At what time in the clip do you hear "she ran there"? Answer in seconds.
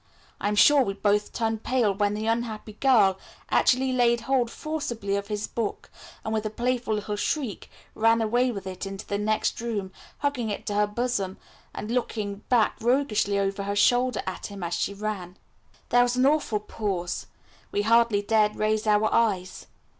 14.73-16.01